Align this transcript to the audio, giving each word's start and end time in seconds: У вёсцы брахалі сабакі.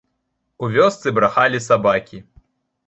У 0.67 0.71
вёсцы 0.77 1.07
брахалі 1.21 1.63
сабакі. 1.69 2.17